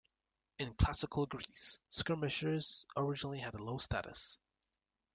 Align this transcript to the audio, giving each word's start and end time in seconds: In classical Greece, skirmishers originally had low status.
In 0.57 0.73
classical 0.73 1.27
Greece, 1.27 1.79
skirmishers 1.91 2.87
originally 2.97 3.37
had 3.37 3.59
low 3.61 3.77
status. 3.77 4.39